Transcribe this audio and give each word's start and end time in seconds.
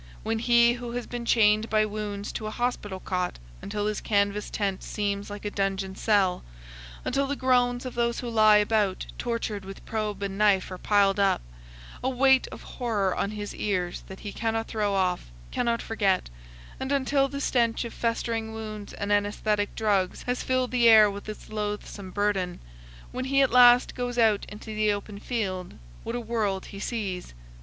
When 0.23 0.39
he 0.39 0.73
who 0.73 0.93
has 0.93 1.05
been 1.05 1.25
chained 1.25 1.69
by 1.69 1.85
wounds 1.85 2.31
to 2.31 2.47
a 2.47 2.49
hospital 2.49 2.99
cot 2.99 3.37
until 3.61 3.85
his 3.85 4.01
canvas 4.01 4.49
tent 4.49 4.81
seems 4.81 5.29
like 5.29 5.45
a 5.45 5.51
dungeon 5.51 5.95
cell, 5.95 6.43
until 7.05 7.27
the 7.27 7.35
groans 7.35 7.85
of 7.85 7.93
those 7.93 8.19
who 8.19 8.27
lie 8.27 8.57
about 8.57 9.05
tortured 9.19 9.63
with 9.63 9.85
probe 9.85 10.23
and 10.23 10.39
knife 10.39 10.71
are 10.71 10.79
piled 10.79 11.19
up, 11.19 11.43
a 12.03 12.09
weight 12.09 12.47
of 12.47 12.63
horror 12.63 13.15
on 13.15 13.29
his 13.29 13.53
ears 13.53 14.03
that 14.07 14.21
he 14.21 14.33
cannot 14.33 14.67
throw 14.67 14.95
off, 14.95 15.29
cannot 15.51 15.83
forget, 15.83 16.31
and 16.79 16.91
until 16.91 17.27
the 17.27 17.39
stench 17.39 17.85
of 17.85 17.93
festering 17.93 18.55
wounds 18.55 18.93
and 18.93 19.11
anaesthetic 19.11 19.75
drugs 19.75 20.23
has 20.23 20.41
filled 20.41 20.71
the 20.71 20.89
air 20.89 21.11
with 21.11 21.29
its 21.29 21.49
loathsome 21.51 22.09
burthen, 22.09 22.59
when 23.11 23.25
he 23.25 23.43
at 23.43 23.51
last 23.51 23.93
goes 23.93 24.17
out 24.17 24.47
into 24.49 24.73
the 24.75 24.91
open 24.91 25.19
field, 25.19 25.75
what 26.03 26.15
a 26.15 26.19
world 26.19 26.65
he 26.65 26.79
sees! 26.79 27.35